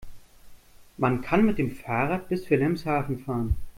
Man 0.97 1.21
kann 1.21 1.45
mit 1.45 1.59
dem 1.59 1.69
Fahrrad 1.69 2.27
bis 2.27 2.49
Wilhelmshaven 2.49 3.19
fahren 3.19 3.55